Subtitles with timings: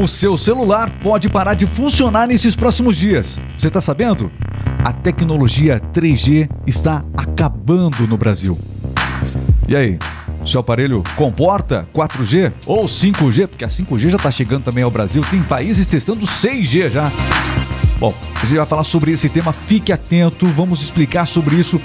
[0.00, 3.36] O seu celular pode parar de funcionar nesses próximos dias.
[3.58, 4.30] Você está sabendo?
[4.84, 8.56] A tecnologia 3G está acabando no Brasil.
[9.66, 9.98] E aí?
[10.46, 13.48] Seu aparelho comporta 4G ou 5G?
[13.48, 15.20] Porque a 5G já está chegando também ao Brasil.
[15.28, 17.10] Tem países testando 6G já.
[17.98, 19.52] Bom, a gente vai falar sobre esse tema.
[19.52, 21.80] Fique atento, vamos explicar sobre isso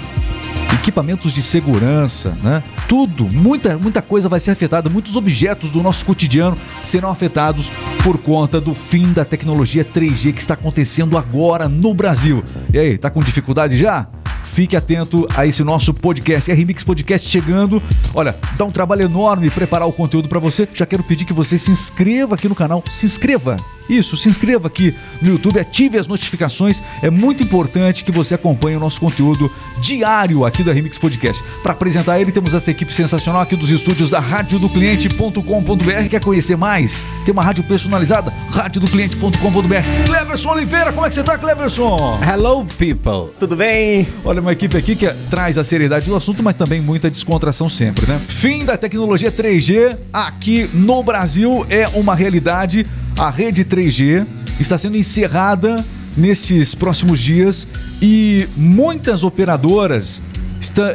[0.72, 2.62] equipamentos de segurança, né?
[2.88, 7.70] Tudo, muita, muita coisa vai ser afetada, muitos objetos do nosso cotidiano serão afetados
[8.02, 12.42] por conta do fim da tecnologia 3G que está acontecendo agora no Brasil.
[12.72, 14.08] E aí, tá com dificuldade já?
[14.54, 17.82] Fique atento a esse nosso podcast, RMix Podcast chegando.
[18.14, 20.68] Olha, dá um trabalho enorme preparar o conteúdo para você.
[20.72, 22.80] Já quero pedir que você se inscreva aqui no canal.
[22.88, 23.56] Se inscreva
[23.88, 26.80] isso, se inscreva aqui no YouTube, ative as notificações.
[27.02, 31.42] É muito importante que você acompanhe o nosso conteúdo diário aqui da Remix Podcast.
[31.62, 36.08] Para apresentar ele, temos essa equipe sensacional aqui dos estúdios da radiodocliente.com.br.
[36.08, 37.02] Quer conhecer mais?
[37.24, 38.32] Tem uma rádio personalizada?
[38.52, 40.06] radiodocliente.com.br.
[40.06, 42.20] Cleverson Oliveira, como é que você tá, Cleverson?
[42.22, 43.34] Hello, people.
[43.38, 44.06] Tudo bem?
[44.24, 48.06] Olha, uma equipe aqui que traz a seriedade do assunto, mas também muita descontração sempre,
[48.06, 48.20] né?
[48.28, 52.86] Fim da tecnologia 3G aqui no Brasil é uma realidade.
[53.18, 54.26] A rede 3G
[54.60, 55.84] está sendo encerrada
[56.16, 57.66] nesses próximos dias
[58.00, 60.22] e muitas operadoras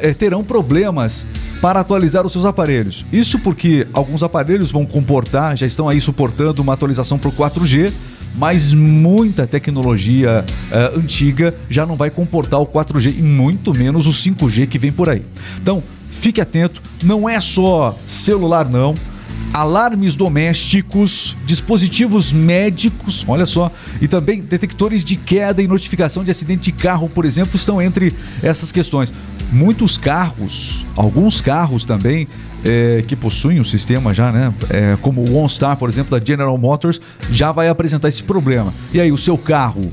[0.01, 1.25] eh, terão problemas
[1.61, 3.05] para atualizar os seus aparelhos.
[3.11, 7.91] Isso porque alguns aparelhos vão comportar, já estão aí suportando uma atualização para o 4G,
[8.35, 14.11] mas muita tecnologia uh, antiga já não vai comportar o 4G e muito menos o
[14.11, 15.23] 5G que vem por aí.
[15.61, 18.93] Então, fique atento, não é só celular não
[19.53, 26.63] alarmes domésticos, dispositivos médicos, olha só, e também detectores de queda e notificação de acidente
[26.63, 29.11] de carro, por exemplo, estão entre essas questões.
[29.51, 32.27] Muitos carros, alguns carros também
[32.63, 34.53] é, que possuem o sistema já, né?
[34.69, 38.73] É, como o OnStar, por exemplo, da General Motors, já vai apresentar esse problema.
[38.93, 39.91] E aí, o seu carro,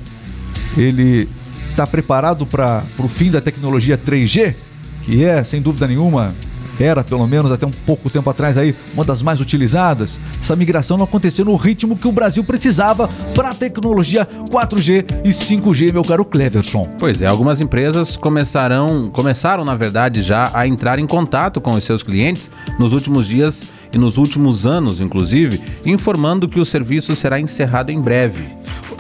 [0.77, 1.29] ele
[1.71, 4.55] está preparado para o fim da tecnologia 3G?
[5.03, 6.35] Que é, sem dúvida nenhuma,
[6.81, 10.21] era pelo menos até um pouco tempo atrás aí uma das mais utilizadas.
[10.41, 15.31] Essa migração não aconteceu no ritmo que o Brasil precisava para a tecnologia 4G e
[15.31, 16.89] 5G, meu caro Cleverson.
[16.99, 21.85] Pois é, algumas empresas começarão, começaram na verdade já a entrar em contato com os
[21.85, 27.41] seus clientes nos últimos dias e nos últimos anos, inclusive, informando que o serviço será
[27.41, 28.45] encerrado em breve.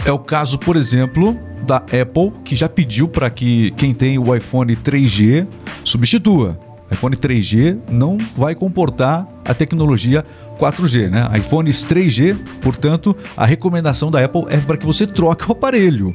[0.05, 1.37] É o caso, por exemplo,
[1.67, 5.47] da Apple, que já pediu para que quem tem o iPhone 3G
[5.83, 10.25] substitua iPhone 3G não vai comportar a tecnologia
[10.59, 11.31] 4G, né?
[11.39, 16.15] iPhones 3G, portanto, a recomendação da Apple é para que você troque o aparelho.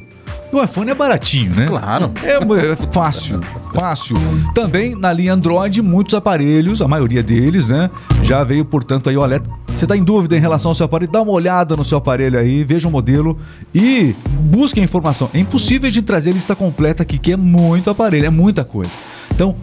[0.52, 1.64] O iPhone é baratinho, né?
[1.66, 2.12] Claro.
[2.22, 3.40] É, é, fácil,
[3.78, 4.16] fácil.
[4.54, 7.90] Também na linha Android, muitos aparelhos, a maioria deles, né?
[8.22, 9.48] Já veio, portanto, aí o alerta.
[9.68, 11.10] Você está em dúvida em relação ao seu aparelho?
[11.10, 13.38] Dá uma olhada no seu aparelho aí, veja o modelo
[13.74, 15.30] e busque a informação.
[15.32, 18.90] É impossível de trazer a lista completa aqui, que é muito aparelho, é muita coisa.
[19.34, 19.56] Então,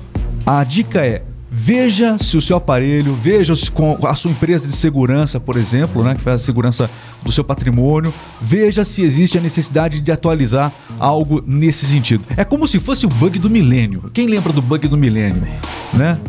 [0.50, 1.22] a dica é
[1.52, 3.72] Veja se o seu aparelho, veja se
[4.08, 6.88] a sua empresa de segurança, por exemplo, né, que faz a segurança
[7.24, 12.24] do seu patrimônio, veja se existe a necessidade de atualizar algo nesse sentido.
[12.38, 14.12] É como se fosse o bug do milênio.
[14.14, 15.42] Quem lembra do bug do milênio,
[15.92, 16.20] né?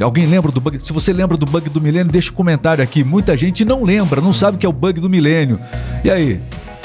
[0.00, 0.78] Alguém lembra do bug?
[0.82, 3.04] Se você lembra do bug do milênio, deixa um comentário aqui.
[3.04, 5.60] Muita gente não lembra, não sabe o que é o bug do milênio.
[6.02, 6.40] E aí?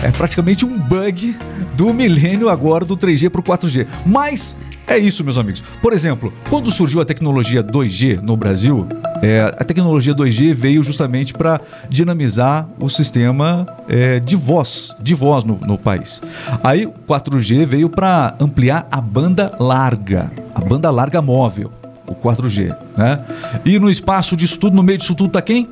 [0.05, 1.35] É praticamente um bug
[1.75, 3.87] do milênio agora do 3G para o 4G.
[4.05, 4.55] Mas
[4.85, 5.63] é isso, meus amigos.
[5.81, 8.87] Por exemplo, quando surgiu a tecnologia 2G no Brasil,
[9.23, 15.43] é, a tecnologia 2G veio justamente para dinamizar o sistema é, de voz, de voz
[15.43, 16.21] no, no país.
[16.63, 21.71] Aí 4G veio para ampliar a banda larga, a banda larga móvel,
[22.05, 23.25] o 4G, né?
[23.65, 25.67] E no espaço disso tudo, no meio disso tudo, tá quem?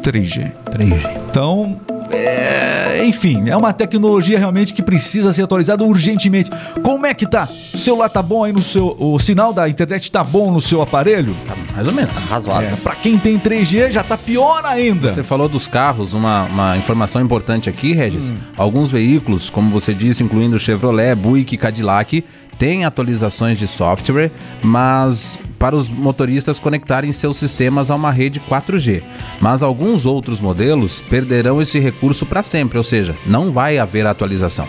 [0.00, 0.50] 3G.
[0.70, 1.20] 3G.
[1.28, 1.78] Então,
[2.10, 6.50] é, enfim, é uma tecnologia realmente que precisa ser atualizada urgentemente.
[6.82, 7.48] Como é que tá?
[7.74, 8.96] O celular tá bom aí no seu.
[8.98, 11.36] O sinal da internet tá bom no seu aparelho?
[11.46, 12.14] Tá mais ou menos.
[12.14, 12.70] Tá razoável.
[12.70, 15.08] É, pra quem tem 3G já tá pior ainda.
[15.08, 18.30] Você falou dos carros, uma, uma informação importante aqui, Regis.
[18.30, 18.36] Hum.
[18.56, 22.24] Alguns veículos, como você disse, incluindo Chevrolet, Buick e Cadillac,
[22.58, 24.30] tem atualizações de software,
[24.62, 29.02] mas para os motoristas conectarem seus sistemas a uma rede 4G.
[29.40, 34.68] Mas alguns outros modelos perderão esse recurso para sempre, ou seja, não vai haver atualização.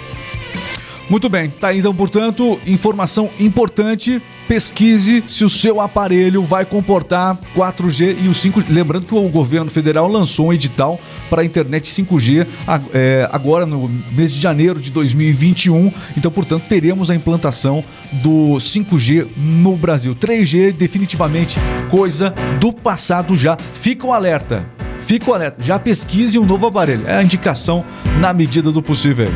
[1.09, 4.21] Muito bem, tá então, portanto, informação importante.
[4.45, 8.65] Pesquise se o seu aparelho vai comportar 4G e o 5G.
[8.69, 10.99] Lembrando que o governo federal lançou um edital
[11.29, 12.47] para a internet 5G
[12.93, 15.91] é, agora no mês de janeiro de 2021.
[16.17, 20.15] Então, portanto, teremos a implantação do 5G no Brasil.
[20.15, 21.57] 3G, definitivamente,
[21.89, 23.57] coisa do passado já.
[23.73, 24.65] Fica o alerta
[24.99, 27.07] fica alerta, já pesquise um novo aparelho.
[27.07, 27.85] É a indicação
[28.19, 29.29] na medida do possível.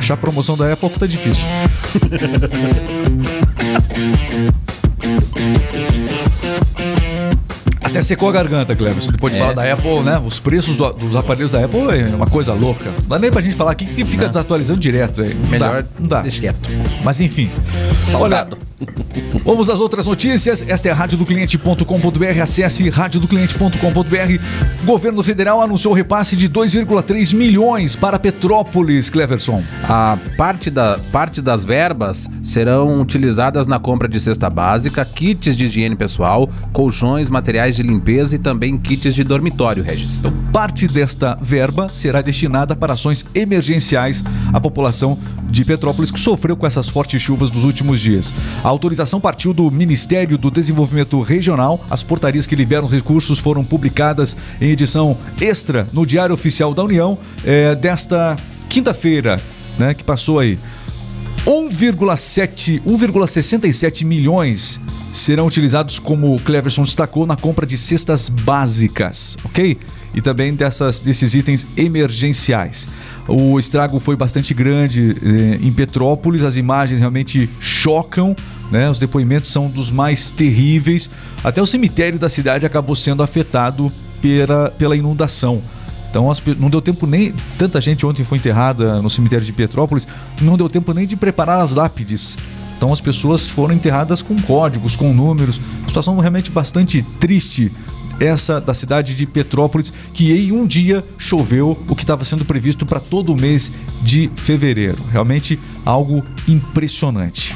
[0.00, 1.44] Achar promoção da Apple tá difícil.
[7.82, 9.10] Até secou a garganta, Cleverson.
[9.10, 9.42] Depois de É.
[9.42, 10.18] falar da Apple, né?
[10.24, 12.84] Os preços do- dos aparelhos da Apple é uma coisa louca.
[13.02, 15.34] Não dá nem pra gente falar aqui que fica desatualizando direto aí.
[15.34, 16.22] Não Melhor dá, não dá.
[16.22, 16.70] deixa quieto.
[17.02, 17.50] Mas enfim.
[18.10, 18.56] Salgado.
[18.80, 18.88] Olha,
[19.44, 20.64] vamos às outras notícias.
[20.66, 22.40] Esta é radiodocliente.com.br.
[22.42, 24.84] Acesse radiodocliente.com.br.
[24.84, 29.62] Governo federal anunciou repasse de 2,3 milhões para Petrópolis, Cleverson.
[29.82, 35.64] A parte, da, parte das verbas serão utilizadas na compra de cesta básica, kits de
[35.64, 40.20] higiene pessoal, colchões, materiais de limpeza e também kits de dormitório, Regis.
[40.52, 44.22] Parte desta verba será destinada para ações emergenciais
[44.52, 45.18] à população
[45.50, 48.32] de Petrópolis que sofreu com essas fortes chuvas dos últimos dias.
[48.62, 51.82] A autorização partiu do Ministério do Desenvolvimento Regional.
[51.88, 56.84] As portarias que liberam os recursos foram publicadas em edição extra no Diário Oficial da
[56.84, 58.36] União eh, desta
[58.68, 59.40] quinta-feira,
[59.78, 60.58] né, que passou aí.
[61.46, 64.80] 1,7 1,67 milhões
[65.12, 69.76] serão utilizados, como o Cleverson destacou, na compra de cestas básicas, ok?
[70.14, 72.86] E também dessas, desses itens emergenciais.
[73.26, 78.34] O estrago foi bastante grande eh, em Petrópolis, as imagens realmente chocam,
[78.70, 78.88] né?
[78.88, 81.10] Os depoimentos são dos mais terríveis.
[81.42, 83.90] Até o cemitério da cidade acabou sendo afetado
[84.20, 85.60] pela, pela inundação.
[86.10, 87.32] Então as não deu tempo nem.
[87.56, 90.06] Tanta gente ontem foi enterrada no cemitério de Petrópolis,
[90.40, 92.36] não deu tempo nem de preparar as lápides.
[92.76, 95.60] Então as pessoas foram enterradas com códigos, com números.
[95.86, 97.70] Situação realmente bastante triste
[98.18, 102.84] essa da cidade de Petrópolis, que em um dia choveu o que estava sendo previsto
[102.84, 103.70] para todo o mês
[104.02, 104.98] de fevereiro.
[105.10, 107.54] Realmente algo impressionante.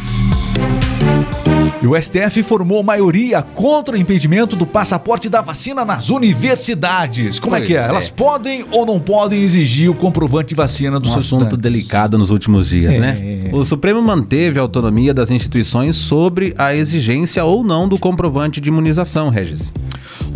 [1.84, 7.38] E o STF formou maioria contra o impedimento do passaporte da vacina nas universidades.
[7.38, 7.80] Como é Pois que é?
[7.80, 7.88] é.
[7.88, 11.72] Elas podem ou não podem exigir o comprovante de vacina dos Um seus assunto estudantes?
[11.72, 13.00] delicado nos últimos dias, É.
[13.00, 13.50] né?
[13.52, 18.70] O Supremo manteve a autonomia das instituições sobre a exigência ou não do comprovante de
[18.70, 19.70] imunização, Regis.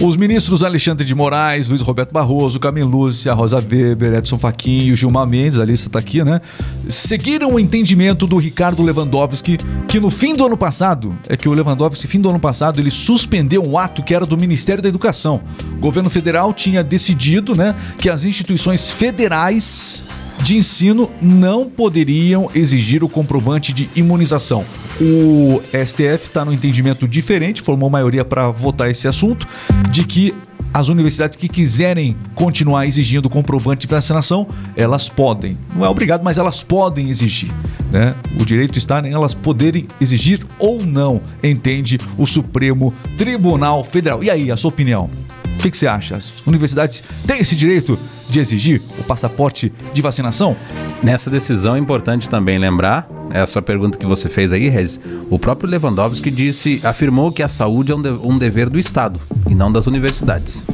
[0.02, 4.92] Os ministros Alexandre de Moraes, Luiz Roberto Barroso, Camilo Lúcia, Rosa Weber, Edson Fachin e
[4.92, 6.40] o Gilmar Mendes, a lista está aqui, né?
[6.88, 9.56] Seguiram o entendimento do Ricardo Lewandowski,
[9.88, 12.90] que no fim do ano passado, é que o Lewandowski, fim do ano passado, ele
[12.90, 15.40] suspendeu um ato que era do Ministério da Educação.
[15.76, 20.04] O governo federal tinha decidido, né, que as instituições federais
[20.42, 24.64] de ensino não poderiam exigir o comprovante de imunização.
[25.00, 29.46] O STF está no entendimento diferente, formou maioria para votar esse assunto,
[29.90, 30.34] de que
[30.72, 34.46] as universidades que quiserem continuar exigindo comprovante de vacinação,
[34.76, 35.54] elas podem.
[35.74, 37.50] Não é obrigado, mas elas podem exigir.
[37.90, 38.14] Né?
[38.38, 44.22] O direito está em elas poderem exigir ou não, entende o Supremo Tribunal Federal.
[44.22, 45.10] E aí, a sua opinião?
[45.54, 46.16] O que, que você acha?
[46.16, 50.56] As universidades têm esse direito de exigir o passaporte de vacinação?
[51.02, 55.68] Nessa decisão é importante também lembrar, essa pergunta que você fez aí, Regis, o próprio
[55.70, 59.70] Lewandowski disse, afirmou que a saúde é um, de- um dever do Estado e não
[59.70, 60.64] das universidades.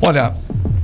[0.00, 0.32] Olha,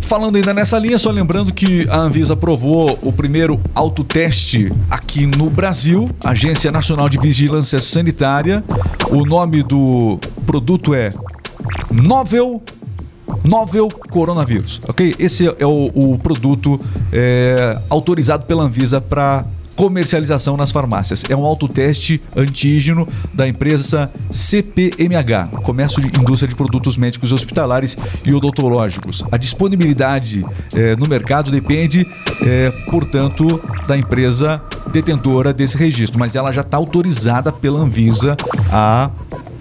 [0.00, 5.50] falando ainda nessa linha, só lembrando que a Anvisa aprovou o primeiro autoteste aqui no
[5.50, 8.62] Brasil, Agência Nacional de Vigilância Sanitária.
[9.11, 11.11] O nome do produto é
[11.91, 12.62] Novel
[13.44, 15.14] Novel Coronavírus, ok?
[15.19, 16.81] Esse é o, o produto
[17.12, 19.45] é, autorizado pela Anvisa para
[19.78, 21.23] comercialização nas farmácias.
[21.28, 28.35] É um autoteste antígeno da empresa CPMH, Comércio de Indústria de Produtos Médicos Hospitalares e
[28.35, 29.23] Odontológicos.
[29.30, 32.04] A disponibilidade eh, no mercado depende,
[32.42, 38.37] eh, portanto, da empresa detentora desse registro, mas ela já está autorizada pela Anvisa
[38.73, 39.12] a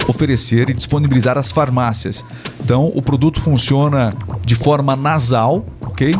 [0.08, 2.26] oferecer e disponibilizar às farmácias.
[2.60, 4.14] Então, o produto funciona
[4.46, 6.16] de forma nasal, ok?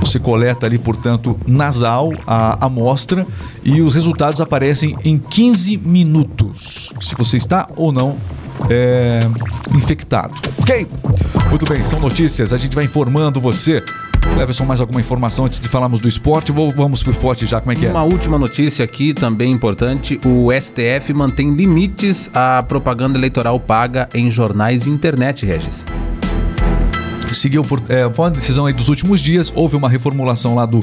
[0.00, 3.26] Você coleta ali, portanto, nasal a amostra
[3.64, 6.92] e os resultados aparecem em 15 minutos.
[7.00, 8.16] Se você está ou não
[8.70, 9.20] é,
[9.74, 10.86] infectado, ok?
[11.50, 13.82] Muito bem, são notícias, a gente vai informando você.
[14.34, 16.52] Leverson, mais alguma informação antes de falarmos do esporte?
[16.52, 17.60] Ou vamos pro esporte já?
[17.60, 17.90] Como é que é?
[17.90, 24.30] Uma última notícia aqui, também importante: o STF mantém limites à propaganda eleitoral paga em
[24.30, 25.84] jornais e internet, Regis.
[27.32, 30.80] seguiu por é, foi uma decisão aí dos últimos dias, houve uma reformulação lá do,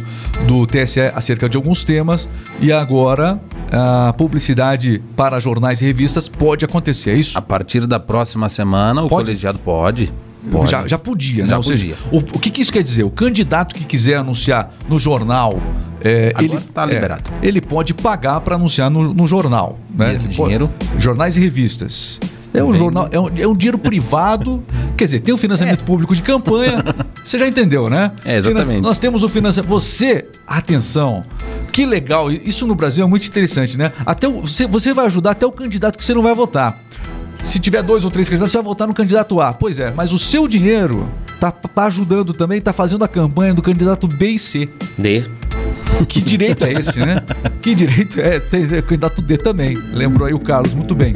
[0.47, 3.39] do TSE acerca de alguns temas e agora
[3.71, 7.37] a publicidade para jornais e revistas pode acontecer, é isso?
[7.37, 9.25] A partir da próxima semana, o Pode?
[9.25, 10.13] colegiado pode.
[10.51, 10.69] Pode.
[10.69, 11.49] Já, já podia, né?
[11.49, 12.19] Já Ou seja, podia.
[12.33, 13.03] o, o que, que isso quer dizer?
[13.03, 15.59] O candidato que quiser anunciar no jornal,
[16.01, 17.31] é, ele tá liberado.
[17.41, 19.79] é, ele pode pagar para anunciar no, no jornal.
[19.95, 20.11] Né?
[20.11, 20.69] E esse dinheiro?
[20.99, 22.19] Jornais e revistas.
[22.53, 24.63] É um jornal, é um, é um dinheiro privado.
[24.95, 25.83] Quer dizer, tem o financiamento é.
[25.83, 26.83] público de campanha.
[27.23, 28.11] Você já entendeu, né?
[28.23, 28.81] É, exatamente.
[28.81, 29.69] Nós temos o financiamento.
[29.69, 31.23] Você, atenção,
[31.71, 32.31] que legal.
[32.31, 33.91] Isso no Brasil é muito interessante, né?
[34.05, 36.79] Até o, você, você vai ajudar até o candidato que você não vai votar.
[37.43, 39.51] Se tiver dois ou três candidatos, você vai votar no candidato A.
[39.51, 41.07] Pois é, mas o seu dinheiro
[41.39, 44.69] tá, tá ajudando também, tá fazendo a campanha do candidato B e C.
[44.97, 45.25] D.
[46.07, 47.21] Que direito é esse, né?
[47.61, 48.39] Que direito é?
[48.39, 49.77] Tem, tem candidato D também.
[49.93, 51.15] Lembrou aí o Carlos, muito bem.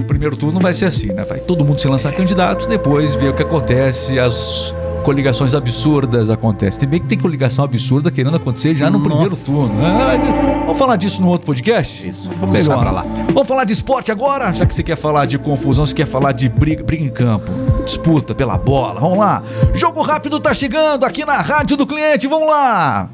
[0.00, 1.24] O primeiro turno vai ser assim, né?
[1.24, 4.74] Vai todo mundo se lançar candidato, depois ver o que acontece, as
[5.04, 6.80] coligações absurdas acontecem.
[6.80, 9.10] Tem bem que tem coligação absurda querendo acontecer já no Nossa.
[9.10, 9.74] primeiro turno.
[9.84, 10.16] Ah,
[10.62, 12.08] vamos falar disso no outro podcast?
[12.08, 13.04] Isso, vamos deixar pra lá.
[13.28, 14.50] Vamos falar de esporte agora?
[14.52, 17.52] Já que você quer falar de confusão, você quer falar de briga, briga em campo,
[17.84, 18.98] disputa pela bola.
[18.98, 19.42] Vamos lá.
[19.74, 22.26] Jogo rápido tá chegando aqui na Rádio do Cliente.
[22.26, 23.10] Vamos lá.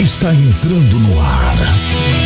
[0.00, 2.25] Está entrando no ar.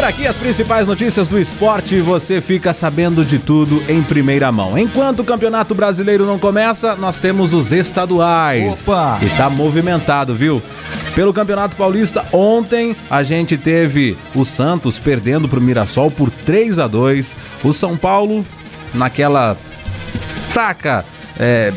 [0.00, 4.78] por aqui as principais notícias do esporte, você fica sabendo de tudo em primeira mão.
[4.78, 8.88] Enquanto o Campeonato Brasileiro não começa, nós temos os estaduais.
[8.88, 9.20] Opa!
[9.20, 10.62] E tá movimentado, viu?
[11.14, 16.86] Pelo Campeonato Paulista, ontem a gente teve o Santos perdendo pro Mirassol por 3 a
[16.86, 18.46] 2 O São Paulo,
[18.94, 19.54] naquela
[20.48, 21.04] fraca
[21.38, 21.74] é,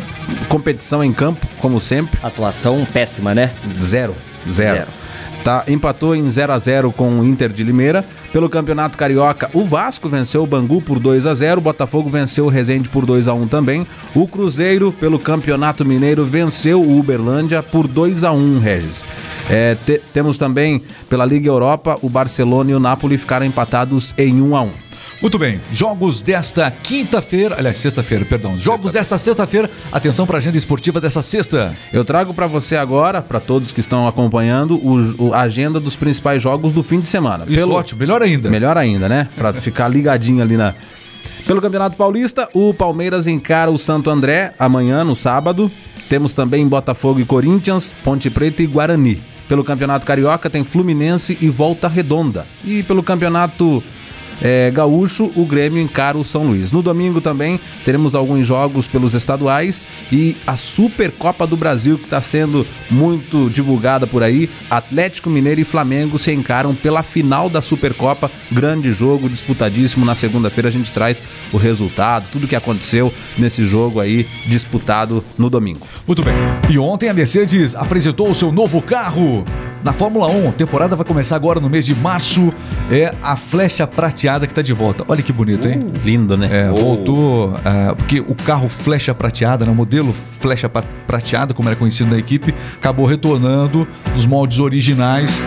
[0.48, 2.18] competição em campo, como sempre.
[2.24, 3.52] Atuação péssima, né?
[3.82, 4.16] Zero.
[4.50, 4.78] Zero.
[4.78, 5.03] Zero.
[5.44, 8.06] Tá, empatou em 0 a 0 com o Inter de Limeira.
[8.32, 12.46] Pelo Campeonato Carioca, o Vasco venceu o Bangu por 2 a 0, o Botafogo venceu
[12.46, 13.86] o Resende por 2 a 1 também.
[14.16, 19.06] O Cruzeiro, pelo Campeonato Mineiro, venceu o Uberlândia por 2 a 1, Regis.
[19.50, 24.42] É, te, temos também pela Liga Europa, o Barcelona e o Napoli ficaram empatados em
[24.42, 24.83] 1 a 1.
[25.24, 28.58] Muito bem, jogos desta quinta-feira, aliás, sexta-feira, perdão.
[28.58, 29.72] Jogos sexta desta sexta-feira.
[29.90, 31.74] Atenção para a agenda esportiva dessa sexta.
[31.94, 36.44] Eu trago para você agora, para todos que estão acompanhando, o, a agenda dos principais
[36.44, 37.46] jogos do fim de semana.
[37.48, 37.72] Isso, Pelo...
[37.74, 38.50] ótimo, melhor ainda.
[38.50, 39.30] Melhor ainda, né?
[39.34, 40.76] Para ficar ligadinho ali na.
[41.48, 45.72] Pelo Campeonato Paulista, o Palmeiras encara o Santo André amanhã, no sábado.
[46.10, 49.24] Temos também Botafogo e Corinthians, Ponte Preta e Guarani.
[49.48, 52.46] Pelo Campeonato Carioca tem Fluminense e Volta Redonda.
[52.66, 53.82] E pelo Campeonato
[54.44, 56.74] é, gaúcho, o Grêmio encara o São Luís.
[56.74, 62.22] No domingo também teremos alguns jogos pelos estaduais e a Supercopa do Brasil, que está
[62.22, 64.50] sendo muito divulgada por aí.
[64.70, 68.30] Atlético Mineiro e Flamengo se encaram pela final da Supercopa.
[68.52, 70.06] Grande jogo, disputadíssimo.
[70.06, 71.24] Na segunda-feira a gente traz
[71.54, 75.88] o resultado, tudo que aconteceu nesse jogo aí disputado no domingo.
[76.06, 76.36] Muito bem.
[76.70, 79.46] E ontem a Mercedes apresentou o seu novo carro
[79.84, 80.50] na Fórmula 1.
[80.50, 82.52] A temporada vai começar agora no mês de março.
[82.90, 85.04] É a flecha prateada que está de volta.
[85.08, 85.80] Olha que bonito, hein?
[85.84, 86.50] Uh, lindo, né?
[86.52, 86.76] É, oh.
[86.76, 87.50] voltou.
[87.50, 92.18] Uh, porque o carro flecha prateada, né, o modelo flecha prateada, como era conhecido na
[92.18, 95.42] equipe, acabou retornando nos moldes originais.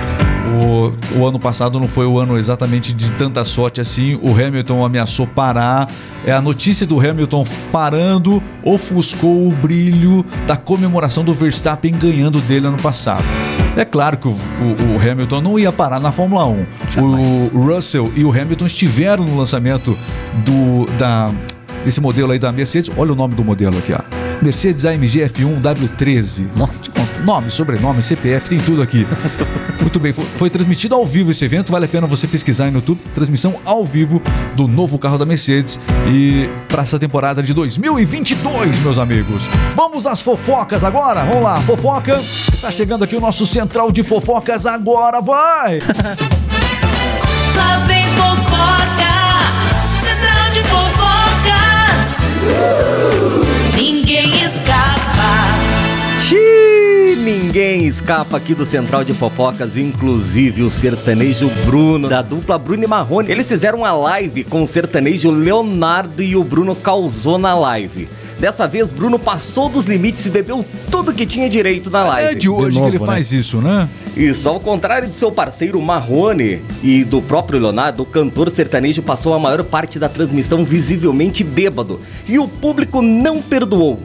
[0.46, 4.18] O, o, ano passado não foi o ano exatamente de tanta sorte assim.
[4.22, 5.88] O Hamilton ameaçou parar.
[6.24, 12.68] É a notícia do Hamilton parando ofuscou o brilho da comemoração do Verstappen ganhando dele
[12.68, 13.24] ano passado.
[13.76, 16.66] É claro que o, o, o Hamilton não ia parar na Fórmula 1.
[17.52, 19.96] O Russell e o Hamilton estiveram no lançamento
[20.44, 21.30] do, da,
[21.84, 22.90] desse modelo aí da Mercedes.
[22.96, 24.25] Olha o nome do modelo aqui, ó.
[24.42, 26.46] Mercedes AMG F1 W13.
[26.56, 26.90] Nossa.
[27.24, 29.06] Nome, sobrenome, CPF, tem tudo aqui.
[29.80, 32.70] Muito bem, foi, foi, transmitido ao vivo esse evento, vale a pena você pesquisar aí
[32.70, 34.22] no YouTube, transmissão ao vivo
[34.54, 35.78] do novo carro da Mercedes
[36.10, 39.48] e para essa temporada de 2022, meus amigos.
[39.74, 41.24] Vamos às fofocas agora?
[41.24, 42.20] Vamos lá, fofoca.
[42.60, 45.78] Tá chegando aqui o nosso central de fofocas agora, vai!
[47.56, 49.14] Lá vem fofoca,
[49.98, 52.16] central de fofocas.
[57.26, 62.86] Ninguém escapa aqui do Central de Fofocas, inclusive o sertanejo Bruno, da dupla Bruno e
[62.86, 63.32] Marrone.
[63.32, 68.08] Eles fizeram uma live com o sertanejo Leonardo e o Bruno causou na live.
[68.38, 72.30] Dessa vez, Bruno passou dos limites e bebeu tudo que tinha direito na live.
[72.30, 73.06] É de hoje de novo, que ele né?
[73.06, 73.88] faz isso, né?
[74.16, 79.34] Isso, ao contrário de seu parceiro Marrone e do próprio Leonardo, o cantor sertanejo passou
[79.34, 82.00] a maior parte da transmissão visivelmente bêbado.
[82.28, 83.98] E o público não perdoou.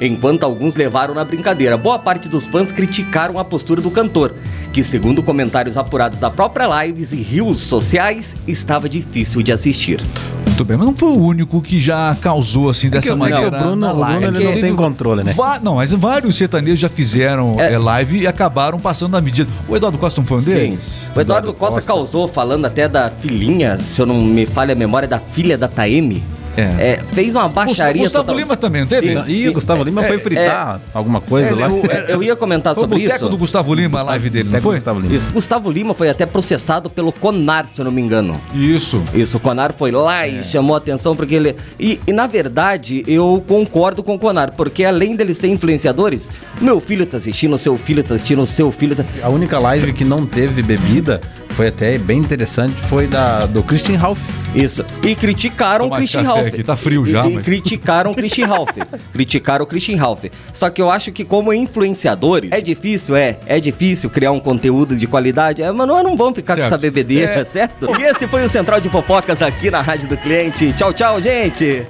[0.00, 1.76] Enquanto alguns levaram na brincadeira.
[1.76, 4.34] Boa parte dos fãs criticaram a postura do cantor,
[4.72, 10.00] que, segundo comentários apurados da própria Lives e rios sociais, estava difícil de assistir.
[10.46, 13.46] Muito bem, mas não foi o único que já causou assim dessa que o- maneira.
[13.46, 14.24] é que o Bruno- na o Bruno, live.
[14.26, 15.32] ele É não que tem controle, né?
[15.62, 17.74] Não, mas vários sertanejos já fizeram É.
[17.74, 19.48] é, live e acabaram passando da medida.
[19.68, 21.06] O Eduardo Costa não foi um deles?
[21.14, 25.06] O Eduardo Costa, causou, falando até da filhinha, se eu não me falha a memória,
[25.06, 26.24] da filha da Taeme.
[26.56, 26.62] É.
[26.62, 28.38] É, fez uma baixaria Gustavo total.
[28.40, 29.12] Lima também, não teve?
[29.14, 29.48] Sim, Ih, sim.
[29.48, 31.68] o Gustavo Lima foi fritar alguma coisa É, lá.
[31.68, 33.28] o- É, Eu ia comentar Foi o sobre boteco isso.
[33.28, 34.74] do Gustavo Lima, a live dele, não foi?
[34.76, 35.14] Gustavo Lima.
[35.14, 35.30] Isso.
[35.30, 38.40] Gustavo Lima foi até processado pelo Conar, se eu não me engano.
[38.54, 39.02] Isso.
[39.14, 40.30] Isso, o Conar foi lá É.
[40.30, 41.54] e chamou a atenção porque ele.
[41.78, 46.80] E, e, na verdade, eu concordo com o Conar, porque além deles ser influenciadores, meu
[46.80, 49.04] filho tá assistindo, seu filho tá assistindo, seu filho tá.
[49.22, 51.20] A única live que não teve bebida
[51.58, 54.20] foi até bem interessante, foi da do Christian Ralph.
[54.54, 54.84] Isso.
[55.02, 56.46] E criticaram o Tomar esse Christian Ralph.
[56.46, 58.70] aqui, tá frio já, E, e mas- criticaram o Christian Ralph.
[59.12, 60.24] criticaram o Christian Ralph.
[60.52, 63.38] Só que eu acho que como influenciadores, é difícil, é.
[63.44, 65.60] É difícil criar um conteúdo de qualidade.
[65.60, 66.68] É, mas nós não vamos ficar Certo.
[66.68, 67.44] com essa bebedeira, É.
[67.44, 67.88] certo?
[67.98, 70.72] E esse foi o Central de Fofocas aqui na Rádio do Cliente.
[70.74, 71.88] Tchau, tchau, gente!